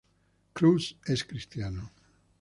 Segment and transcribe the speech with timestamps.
[0.59, 1.91] Crews es cristiano.